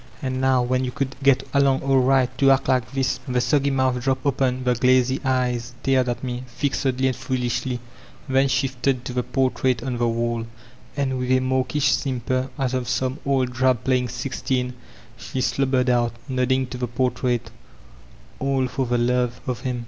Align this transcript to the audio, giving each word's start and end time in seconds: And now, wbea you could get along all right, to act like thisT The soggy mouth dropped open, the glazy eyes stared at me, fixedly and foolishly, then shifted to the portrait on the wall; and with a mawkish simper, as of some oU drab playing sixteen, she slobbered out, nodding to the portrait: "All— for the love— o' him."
And 0.19 0.41
now, 0.41 0.65
wbea 0.65 0.83
you 0.83 0.89
could 0.91 1.15
get 1.21 1.43
along 1.53 1.81
all 1.83 1.99
right, 1.99 2.35
to 2.39 2.49
act 2.49 2.67
like 2.67 2.89
thisT 2.91 3.19
The 3.31 3.39
soggy 3.39 3.69
mouth 3.69 4.01
dropped 4.01 4.25
open, 4.25 4.63
the 4.63 4.73
glazy 4.73 5.21
eyes 5.23 5.75
stared 5.79 6.09
at 6.09 6.23
me, 6.23 6.43
fixedly 6.47 7.05
and 7.07 7.15
foolishly, 7.15 7.79
then 8.27 8.47
shifted 8.47 9.05
to 9.05 9.13
the 9.13 9.21
portrait 9.21 9.83
on 9.83 9.99
the 9.99 10.07
wall; 10.07 10.47
and 10.97 11.19
with 11.19 11.29
a 11.29 11.39
mawkish 11.39 11.91
simper, 11.91 12.49
as 12.57 12.73
of 12.73 12.89
some 12.89 13.19
oU 13.27 13.45
drab 13.45 13.83
playing 13.83 14.09
sixteen, 14.09 14.73
she 15.17 15.39
slobbered 15.39 15.87
out, 15.87 16.13
nodding 16.27 16.65
to 16.65 16.79
the 16.79 16.87
portrait: 16.87 17.51
"All— 18.39 18.65
for 18.67 18.87
the 18.87 18.97
love— 18.97 19.39
o' 19.47 19.53
him." 19.53 19.79